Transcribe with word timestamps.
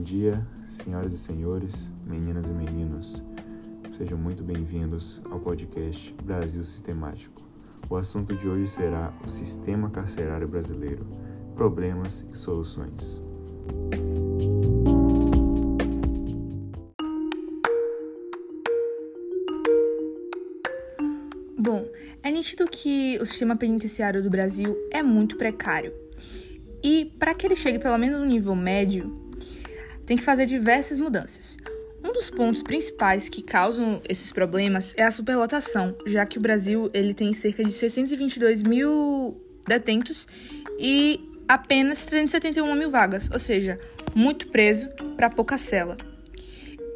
Bom 0.00 0.04
dia, 0.04 0.46
senhoras 0.64 1.12
e 1.12 1.18
senhores, 1.18 1.92
meninas 2.06 2.48
e 2.48 2.52
meninos. 2.52 3.22
Sejam 3.98 4.16
muito 4.16 4.42
bem-vindos 4.42 5.20
ao 5.30 5.38
podcast 5.38 6.14
Brasil 6.24 6.64
Sistemático. 6.64 7.42
O 7.90 7.96
assunto 7.96 8.34
de 8.34 8.48
hoje 8.48 8.66
será 8.66 9.12
o 9.22 9.28
sistema 9.28 9.90
carcerário 9.90 10.48
brasileiro, 10.48 11.06
problemas 11.54 12.26
e 12.32 12.34
soluções. 12.34 13.22
Bom, 21.58 21.86
é 22.22 22.30
nítido 22.30 22.64
que 22.64 23.18
o 23.20 23.26
sistema 23.26 23.54
penitenciário 23.54 24.22
do 24.22 24.30
Brasil 24.30 24.74
é 24.90 25.02
muito 25.02 25.36
precário. 25.36 25.92
E 26.82 27.04
para 27.18 27.34
que 27.34 27.46
ele 27.46 27.54
chegue 27.54 27.78
pelo 27.78 27.98
menos 27.98 28.18
no 28.18 28.24
nível 28.24 28.56
médio, 28.56 29.28
tem 30.10 30.16
que 30.16 30.24
fazer 30.24 30.44
diversas 30.44 30.98
mudanças. 30.98 31.56
Um 32.02 32.12
dos 32.12 32.30
pontos 32.30 32.64
principais 32.64 33.28
que 33.28 33.40
causam 33.40 34.02
esses 34.08 34.32
problemas 34.32 34.92
é 34.96 35.04
a 35.04 35.10
superlotação, 35.12 35.96
já 36.04 36.26
que 36.26 36.36
o 36.36 36.40
Brasil 36.40 36.90
ele 36.92 37.14
tem 37.14 37.32
cerca 37.32 37.62
de 37.62 37.70
622 37.70 38.64
mil 38.64 39.40
detentos 39.68 40.26
e 40.80 41.20
apenas 41.46 42.04
371 42.06 42.74
mil 42.74 42.90
vagas, 42.90 43.30
ou 43.32 43.38
seja, 43.38 43.78
muito 44.12 44.48
preso 44.48 44.88
para 45.16 45.30
pouca 45.30 45.56
cela. 45.56 45.96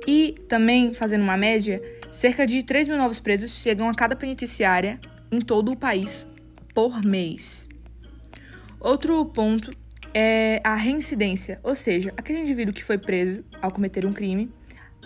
E 0.08 0.34
também, 0.48 0.92
fazendo 0.92 1.22
uma 1.22 1.36
média, 1.36 1.80
cerca 2.10 2.44
de 2.44 2.64
3 2.64 2.88
mil 2.88 2.98
novos 2.98 3.20
presos 3.20 3.52
chegam 3.52 3.88
a 3.88 3.94
cada 3.94 4.16
penitenciária 4.16 4.98
em 5.30 5.40
todo 5.40 5.70
o 5.70 5.76
país 5.76 6.26
por 6.74 7.00
mês. 7.04 7.68
Outro 8.80 9.24
ponto 9.26 9.70
é 10.14 10.60
a 10.62 10.76
reincidência, 10.76 11.58
ou 11.62 11.74
seja, 11.74 12.14
aquele 12.16 12.40
indivíduo 12.40 12.72
que 12.72 12.84
foi 12.84 12.96
preso 12.96 13.44
ao 13.60 13.72
cometer 13.72 14.06
um 14.06 14.12
crime, 14.12 14.50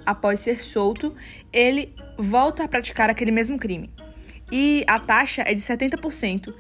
após 0.05 0.41
ser 0.41 0.61
solto, 0.61 1.15
ele 1.53 1.95
volta 2.19 2.65
a 2.65 2.69
praticar 2.69 3.09
aquele 3.09 3.31
mesmo 3.31 3.59
crime. 3.59 3.91
E 4.53 4.85
a 4.87 4.99
taxa 4.99 5.43
é 5.43 5.55
de 5.55 5.61
70%. 5.61 6.55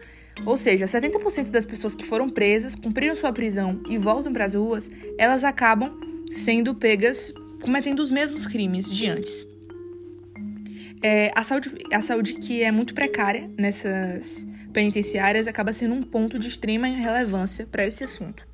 Ou 0.46 0.56
seja, 0.56 0.86
70% 0.86 1.50
das 1.50 1.64
pessoas 1.64 1.94
que 1.94 2.04
foram 2.04 2.28
presas, 2.28 2.74
cumpriram 2.74 3.14
sua 3.16 3.32
prisão 3.32 3.82
e 3.88 3.98
voltam 3.98 4.32
para 4.32 4.44
as 4.44 4.54
ruas, 4.54 4.90
elas 5.18 5.44
acabam 5.44 5.98
sendo 6.30 6.74
pegas 6.74 7.32
cometendo 7.60 8.00
os 8.00 8.10
mesmos 8.10 8.46
crimes 8.46 8.90
de 8.90 9.06
antes. 9.06 9.46
É, 11.02 11.30
a, 11.34 11.42
saúde, 11.42 11.72
a 11.92 12.00
saúde 12.00 12.34
que 12.34 12.62
é 12.62 12.70
muito 12.70 12.94
precária 12.94 13.50
nessas 13.56 14.46
penitenciárias 14.78 15.48
acaba 15.48 15.72
sendo 15.72 15.92
um 15.92 16.04
ponto 16.04 16.38
de 16.38 16.46
extrema 16.46 16.86
relevância 16.86 17.66
para 17.66 17.84
esse 17.84 18.04
assunto, 18.04 18.46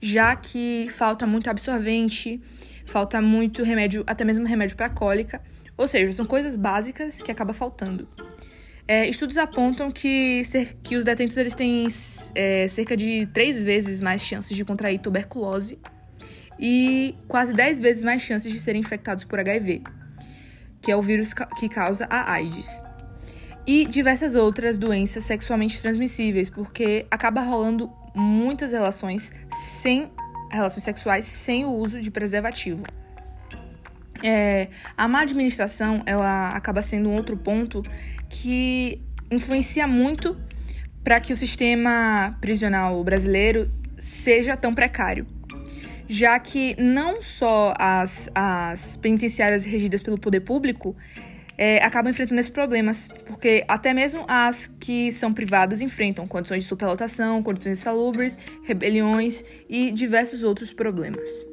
já 0.00 0.34
que 0.34 0.88
falta 0.90 1.24
muito 1.24 1.48
absorvente, 1.48 2.42
falta 2.84 3.22
muito 3.22 3.62
remédio, 3.62 4.02
até 4.04 4.24
mesmo 4.24 4.44
remédio 4.44 4.76
para 4.76 4.90
cólica, 4.90 5.40
ou 5.76 5.86
seja, 5.86 6.10
são 6.10 6.26
coisas 6.26 6.56
básicas 6.56 7.22
que 7.22 7.30
acaba 7.30 7.54
faltando. 7.54 8.08
É, 8.88 9.08
estudos 9.08 9.38
apontam 9.38 9.92
que, 9.92 10.42
que 10.82 10.96
os 10.96 11.04
detentos 11.04 11.36
eles 11.36 11.54
têm 11.54 11.86
é, 12.34 12.66
cerca 12.66 12.96
de 12.96 13.28
três 13.32 13.62
vezes 13.62 14.02
mais 14.02 14.20
chances 14.20 14.56
de 14.56 14.64
contrair 14.64 14.98
tuberculose 14.98 15.78
e 16.58 17.14
quase 17.28 17.54
dez 17.54 17.78
vezes 17.78 18.02
mais 18.02 18.20
chances 18.20 18.52
de 18.52 18.58
serem 18.58 18.80
infectados 18.80 19.22
por 19.22 19.38
HIV, 19.38 19.84
que 20.80 20.90
é 20.90 20.96
o 20.96 21.02
vírus 21.02 21.32
que 21.32 21.68
causa 21.68 22.04
a 22.10 22.32
AIDS 22.32 22.66
e 23.66 23.86
diversas 23.86 24.34
outras 24.34 24.76
doenças 24.76 25.24
sexualmente 25.24 25.80
transmissíveis, 25.80 26.50
porque 26.50 27.06
acaba 27.10 27.40
rolando 27.40 27.90
muitas 28.14 28.72
relações 28.72 29.32
sem 29.52 30.10
relações 30.50 30.84
sexuais 30.84 31.26
sem 31.26 31.64
o 31.64 31.70
uso 31.70 32.00
de 32.00 32.10
preservativo. 32.10 32.84
É, 34.22 34.68
a 34.96 35.08
má 35.08 35.22
administração 35.22 36.02
ela 36.06 36.50
acaba 36.50 36.82
sendo 36.82 37.08
um 37.08 37.16
outro 37.16 37.36
ponto 37.36 37.82
que 38.28 39.00
influencia 39.30 39.86
muito 39.86 40.36
para 41.02 41.18
que 41.18 41.32
o 41.32 41.36
sistema 41.36 42.36
prisional 42.40 43.02
brasileiro 43.02 43.70
seja 43.98 44.56
tão 44.56 44.74
precário, 44.74 45.26
já 46.08 46.38
que 46.38 46.80
não 46.80 47.22
só 47.22 47.74
as, 47.78 48.28
as 48.34 48.96
penitenciárias 48.96 49.64
regidas 49.64 50.02
pelo 50.02 50.18
poder 50.18 50.40
público 50.40 50.94
é, 51.64 51.80
acabam 51.80 52.10
enfrentando 52.10 52.40
esses 52.40 52.50
problemas, 52.50 53.06
porque 53.24 53.64
até 53.68 53.94
mesmo 53.94 54.24
as 54.26 54.66
que 54.66 55.12
são 55.12 55.32
privadas 55.32 55.80
enfrentam 55.80 56.26
condições 56.26 56.64
de 56.64 56.68
superlotação, 56.68 57.40
condições 57.40 57.78
insalubres, 57.78 58.36
rebeliões 58.64 59.44
e 59.68 59.92
diversos 59.92 60.42
outros 60.42 60.72
problemas. 60.72 61.46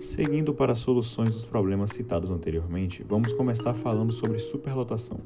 Seguindo 0.00 0.52
para 0.52 0.72
as 0.72 0.80
soluções 0.80 1.30
dos 1.30 1.44
problemas 1.44 1.92
citados 1.92 2.32
anteriormente, 2.32 3.04
vamos 3.04 3.32
começar 3.32 3.74
falando 3.74 4.12
sobre 4.12 4.40
superlotação. 4.40 5.20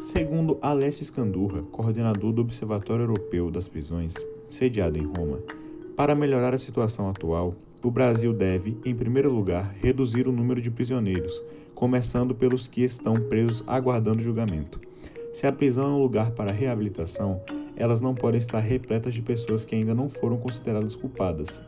Segundo 0.00 0.56
Alessio 0.62 1.04
Scandurra, 1.04 1.60
coordenador 1.70 2.32
do 2.32 2.40
Observatório 2.40 3.02
Europeu 3.02 3.50
das 3.50 3.68
Prisões, 3.68 4.14
sediado 4.48 4.96
em 4.96 5.04
Roma, 5.04 5.38
para 5.96 6.14
melhorar 6.14 6.54
a 6.54 6.58
situação 6.58 7.08
atual, 7.08 7.54
o 7.82 7.90
Brasil 7.90 8.32
deve, 8.32 8.78
em 8.84 8.94
primeiro 8.94 9.30
lugar, 9.30 9.74
reduzir 9.80 10.26
o 10.26 10.32
número 10.32 10.60
de 10.60 10.70
prisioneiros, 10.70 11.42
começando 11.74 12.34
pelos 12.34 12.68
que 12.68 12.82
estão 12.82 13.14
presos 13.14 13.62
aguardando 13.66 14.22
julgamento. 14.22 14.80
Se 15.32 15.46
a 15.46 15.52
prisão 15.52 15.84
é 15.84 15.94
um 15.94 16.02
lugar 16.02 16.30
para 16.30 16.52
reabilitação, 16.52 17.40
elas 17.76 18.00
não 18.00 18.14
podem 18.14 18.38
estar 18.38 18.60
repletas 18.60 19.14
de 19.14 19.22
pessoas 19.22 19.64
que 19.64 19.74
ainda 19.74 19.94
não 19.94 20.08
foram 20.08 20.36
consideradas 20.36 20.94
culpadas. 20.94 21.62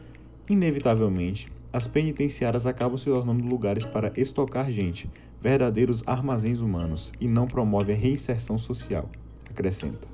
Inevitavelmente, 0.48 1.48
as 1.72 1.86
penitenciárias 1.86 2.66
acabam 2.66 2.96
se 2.96 3.06
tornando 3.06 3.44
lugares 3.44 3.84
para 3.84 4.12
estocar 4.16 4.70
gente, 4.70 5.10
verdadeiros 5.40 6.02
armazéns 6.06 6.60
humanos, 6.60 7.12
e 7.20 7.26
não 7.26 7.48
promovem 7.48 7.96
a 7.96 7.98
reinserção 7.98 8.58
social, 8.58 9.10
acrescenta. 9.50 10.06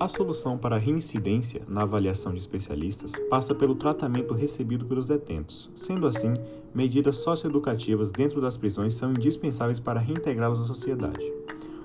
A 0.00 0.08
solução 0.08 0.56
para 0.56 0.76
a 0.76 0.78
reincidência, 0.78 1.60
na 1.68 1.82
avaliação 1.82 2.32
de 2.32 2.38
especialistas, 2.38 3.12
passa 3.28 3.54
pelo 3.54 3.74
tratamento 3.74 4.32
recebido 4.32 4.86
pelos 4.86 5.08
detentos. 5.08 5.68
Sendo 5.76 6.06
assim, 6.06 6.32
medidas 6.74 7.16
socioeducativas 7.16 8.10
dentro 8.10 8.40
das 8.40 8.56
prisões 8.56 8.94
são 8.94 9.10
indispensáveis 9.10 9.78
para 9.78 10.00
reintegrá-los 10.00 10.58
à 10.58 10.64
sociedade. 10.64 11.30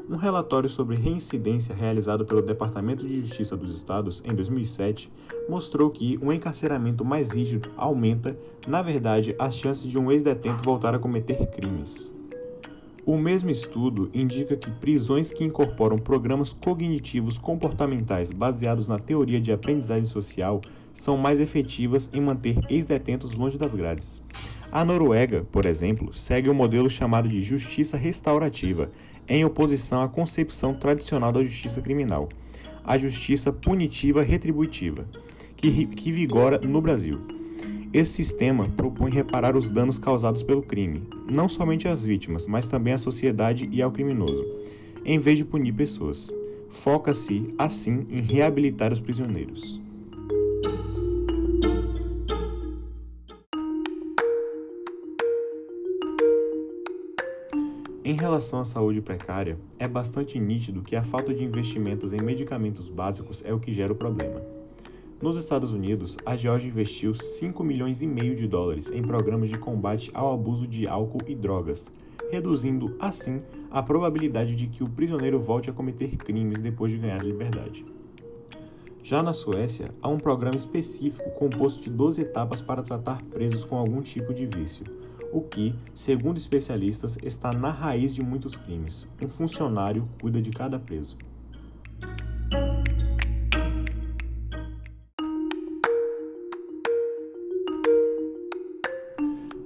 Um 0.10 0.16
relatório 0.16 0.70
sobre 0.70 0.96
reincidência 0.96 1.76
realizado 1.76 2.26
pelo 2.26 2.42
Departamento 2.42 3.06
de 3.06 3.20
Justiça 3.20 3.58
dos 3.58 3.76
Estados 3.76 4.24
em 4.24 4.34
2007 4.34 5.12
mostrou 5.50 5.90
que 5.90 6.18
um 6.22 6.32
encarceramento 6.32 7.04
mais 7.04 7.32
rígido 7.32 7.70
aumenta, 7.76 8.40
na 8.66 8.82
verdade, 8.82 9.36
as 9.38 9.58
chances 9.58 9.92
de 9.92 10.00
um 10.00 10.10
ex-detento 10.10 10.64
voltar 10.64 10.96
a 10.96 11.00
cometer 11.00 11.48
crimes. 11.48 12.15
O 13.06 13.18
mesmo 13.18 13.52
estudo 13.52 14.10
indica 14.16 14.58
que 14.58 14.72
prisões 14.72 15.32
que 15.32 15.44
incorporam 15.44 15.96
programas 15.96 16.52
cognitivos 16.52 17.38
comportamentais 17.38 18.32
baseados 18.32 18.88
na 18.88 18.98
teoria 18.98 19.40
de 19.40 19.52
aprendizagem 19.52 20.08
social 20.08 20.60
são 20.92 21.16
mais 21.16 21.40
efetivas 21.40 22.10
em 22.12 22.20
manter 22.20 22.58
ex-detentos 22.68 23.34
longe 23.34 23.60
das 23.60 23.76
grades. 23.76 24.24
A 24.72 24.84
Noruega, 24.84 25.46
por 25.52 25.68
exemplo, 25.68 26.16
segue 26.16 26.50
o 26.50 26.52
um 26.52 26.56
modelo 26.56 26.90
chamado 26.90 27.30
de 27.30 27.44
justiça 27.44 27.96
restaurativa, 27.96 28.90
em 29.30 29.46
oposição 29.46 30.02
à 30.02 30.10
concepção 30.10 30.74
tradicional 30.74 31.32
da 31.32 31.44
justiça 31.44 31.82
criminal, 31.84 32.28
a 32.84 32.98
justiça 32.98 33.54
punitiva 33.54 34.24
retributiva, 34.24 35.06
que, 35.56 35.86
que 35.86 36.12
vigora 36.12 36.60
no 36.60 36.82
Brasil. 36.82 37.45
Esse 37.96 38.12
sistema 38.12 38.68
propõe 38.76 39.10
reparar 39.10 39.56
os 39.56 39.70
danos 39.70 39.98
causados 39.98 40.44
pelo 40.44 40.62
crime, 40.62 41.08
não 41.34 41.48
somente 41.48 41.88
às 41.88 42.04
vítimas, 42.04 42.46
mas 42.46 42.68
também 42.68 42.92
à 42.92 42.98
sociedade 42.98 43.70
e 43.72 43.82
ao 43.82 43.90
criminoso, 43.90 44.46
em 45.06 45.18
vez 45.18 45.38
de 45.38 45.46
punir 45.46 45.74
pessoas. 45.74 46.30
Foca-se, 46.68 47.54
assim, 47.58 48.06
em 48.10 48.20
reabilitar 48.20 48.92
os 48.92 49.00
prisioneiros. 49.00 49.80
Em 58.04 58.14
relação 58.14 58.60
à 58.60 58.66
saúde 58.66 59.00
precária, 59.00 59.58
é 59.80 59.88
bastante 59.88 60.38
nítido 60.38 60.82
que 60.82 60.98
a 60.98 61.02
falta 61.02 61.34
de 61.34 61.46
investimentos 61.46 62.12
em 62.12 62.20
medicamentos 62.20 62.90
básicos 62.90 63.42
é 63.46 63.54
o 63.54 63.60
que 63.60 63.72
gera 63.72 63.94
o 63.94 63.96
problema. 63.96 64.55
Nos 65.22 65.38
Estados 65.38 65.72
Unidos, 65.72 66.18
a 66.26 66.36
Georgia 66.36 66.70
investiu 66.70 67.14
5 67.14 67.64
milhões 67.64 68.02
e 68.02 68.08
meio 68.08 68.36
de 68.36 68.48
dólares 68.48 68.92
em 68.92 69.02
programas 69.02 69.50
de 69.50 69.58
combate 69.58 70.12
ao 70.14 70.34
abuso 70.34 70.68
de 70.68 70.88
álcool 70.88 71.22
e 71.26 71.34
drogas, 71.34 71.90
reduzindo 72.30 72.94
assim 73.00 73.42
a 73.72 73.82
probabilidade 73.82 74.56
de 74.56 74.68
que 74.68 74.84
o 74.84 74.90
prisioneiro 74.90 75.40
volte 75.40 75.70
a 75.70 75.74
cometer 75.74 76.18
crimes 76.18 76.60
depois 76.60 76.92
de 76.92 76.98
ganhar 76.98 77.24
liberdade. 77.24 77.86
Já 79.02 79.24
na 79.24 79.32
Suécia, 79.32 79.90
há 80.02 80.10
um 80.10 80.18
programa 80.18 80.58
específico 80.58 81.32
composto 81.32 81.82
de 81.82 81.92
12 81.92 82.22
etapas 82.22 82.62
para 82.62 82.84
tratar 82.84 83.24
presos 83.24 83.64
com 83.64 83.78
algum 83.78 84.02
tipo 84.02 84.34
de 84.34 84.46
vício, 84.46 84.86
o 85.32 85.42
que, 85.42 85.74
segundo 85.94 86.38
especialistas, 86.38 87.18
está 87.24 87.54
na 87.54 87.70
raiz 87.70 88.14
de 88.14 88.22
muitos 88.22 88.58
crimes. 88.58 89.08
Um 89.22 89.30
funcionário 89.30 90.10
cuida 90.20 90.42
de 90.42 90.50
cada 90.50 90.78
preso. 90.78 91.18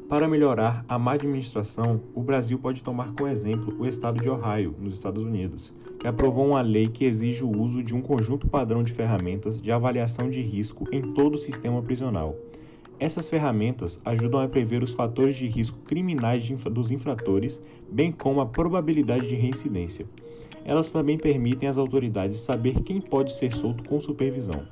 Para 0.09 0.27
melhorar 0.27 0.83
a 0.89 0.97
má 0.97 1.13
administração, 1.13 2.01
o 2.15 2.23
Brasil 2.23 2.57
pode 2.57 2.83
tomar 2.83 3.13
como 3.13 3.29
exemplo 3.29 3.75
o 3.77 3.85
estado 3.85 4.19
de 4.19 4.27
Ohio, 4.27 4.75
nos 4.79 4.95
Estados 4.95 5.23
Unidos, 5.23 5.71
que 5.99 6.07
aprovou 6.07 6.47
uma 6.47 6.61
lei 6.61 6.87
que 6.87 7.05
exige 7.05 7.43
o 7.43 7.55
uso 7.55 7.83
de 7.83 7.95
um 7.95 8.01
conjunto 8.01 8.47
padrão 8.47 8.81
de 8.81 8.91
ferramentas 8.91 9.61
de 9.61 9.71
avaliação 9.71 10.27
de 10.27 10.41
risco 10.41 10.87
em 10.91 11.13
todo 11.13 11.35
o 11.35 11.37
sistema 11.37 11.79
prisional. 11.83 12.35
Essas 12.99 13.29
ferramentas 13.29 14.01
ajudam 14.03 14.41
a 14.41 14.47
prever 14.47 14.81
os 14.81 14.93
fatores 14.93 15.37
de 15.37 15.45
risco 15.45 15.77
criminais 15.85 16.49
infra 16.49 16.71
dos 16.71 16.89
infratores, 16.89 17.63
bem 17.87 18.11
como 18.11 18.41
a 18.41 18.47
probabilidade 18.47 19.27
de 19.27 19.35
reincidência. 19.35 20.07
Elas 20.65 20.89
também 20.89 21.19
permitem 21.19 21.69
às 21.69 21.77
autoridades 21.77 22.39
saber 22.39 22.81
quem 22.81 22.99
pode 22.99 23.31
ser 23.31 23.55
solto 23.55 23.83
com 23.83 24.01
supervisão. 24.01 24.63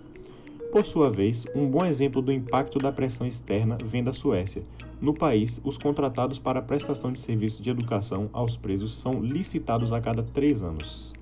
Por 0.71 0.83
sua 0.83 1.11
vez, 1.11 1.45
um 1.55 1.67
bom 1.67 1.85
exemplo 1.85 2.23
do 2.23 2.31
impacto 2.31 2.79
da 2.79 2.91
pressão 2.91 3.27
externa 3.27 3.77
vem 3.85 4.03
da 4.03 4.11
Suécia. 4.11 4.63
No 4.99 5.13
país, 5.13 5.61
os 5.63 5.77
contratados 5.77 6.39
para 6.39 6.59
a 6.59 6.61
prestação 6.61 7.11
de 7.11 7.19
serviços 7.19 7.61
de 7.61 7.69
educação 7.69 8.29
aos 8.33 8.57
presos 8.57 8.95
são 8.95 9.21
licitados 9.21 9.93
a 9.93 10.01
cada 10.01 10.23
três 10.23 10.63
anos. 10.63 11.13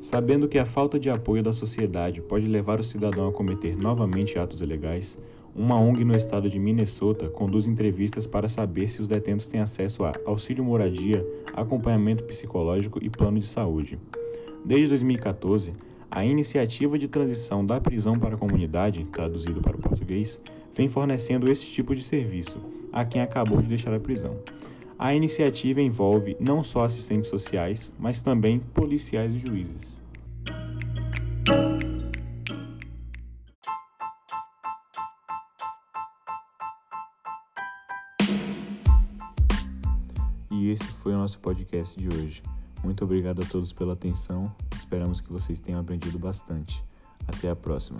Sabendo 0.00 0.48
que 0.48 0.58
a 0.58 0.66
falta 0.66 0.98
de 0.98 1.08
apoio 1.08 1.42
da 1.42 1.52
sociedade 1.52 2.20
pode 2.20 2.46
levar 2.46 2.78
o 2.78 2.84
cidadão 2.84 3.28
a 3.28 3.32
cometer 3.32 3.76
novamente 3.76 4.38
atos 4.38 4.60
ilegais, 4.60 5.20
uma 5.54 5.78
ONG 5.78 6.04
no 6.04 6.16
estado 6.16 6.50
de 6.50 6.58
Minnesota 6.58 7.28
conduz 7.28 7.66
entrevistas 7.66 8.26
para 8.26 8.48
saber 8.48 8.88
se 8.88 9.00
os 9.00 9.06
detentos 9.06 9.46
têm 9.46 9.60
acesso 9.60 10.04
a 10.04 10.12
auxílio 10.26 10.64
moradia, 10.64 11.24
acompanhamento 11.52 12.24
psicológico 12.24 12.98
e 13.02 13.08
plano 13.08 13.38
de 13.38 13.46
saúde. 13.46 13.98
Desde 14.64 14.88
2014, 14.88 15.74
a 16.10 16.24
iniciativa 16.24 16.98
de 16.98 17.06
transição 17.06 17.66
da 17.66 17.78
prisão 17.78 18.18
para 18.18 18.34
a 18.34 18.38
comunidade, 18.38 19.04
traduzido 19.12 19.60
para 19.60 19.76
o 19.76 19.80
português, 19.80 20.40
vem 20.74 20.88
fornecendo 20.88 21.50
esse 21.50 21.66
tipo 21.66 21.94
de 21.94 22.02
serviço 22.02 22.58
a 22.90 23.04
quem 23.04 23.20
acabou 23.20 23.60
de 23.60 23.68
deixar 23.68 23.92
a 23.92 24.00
prisão. 24.00 24.38
A 24.98 25.14
iniciativa 25.14 25.82
envolve 25.82 26.34
não 26.40 26.64
só 26.64 26.84
assistentes 26.84 27.28
sociais, 27.28 27.92
mas 27.98 28.22
também 28.22 28.58
policiais 28.58 29.34
e 29.34 29.38
juízes. 29.38 30.02
E 40.50 40.70
esse 40.70 40.84
foi 40.84 41.12
o 41.12 41.18
nosso 41.18 41.38
podcast 41.40 42.00
de 42.00 42.08
hoje. 42.08 42.53
Muito 42.84 43.02
obrigado 43.02 43.42
a 43.42 43.46
todos 43.46 43.72
pela 43.72 43.94
atenção. 43.94 44.54
Esperamos 44.76 45.20
que 45.20 45.32
vocês 45.32 45.58
tenham 45.58 45.80
aprendido 45.80 46.18
bastante. 46.18 46.84
Até 47.26 47.48
a 47.48 47.56
próxima. 47.56 47.98